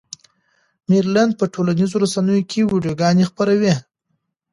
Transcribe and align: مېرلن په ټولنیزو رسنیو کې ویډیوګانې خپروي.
مېرلن 0.89 1.29
په 1.39 1.45
ټولنیزو 1.53 1.95
رسنیو 2.03 2.47
کې 2.49 2.61
ویډیوګانې 2.69 3.23
خپروي. 3.29 3.73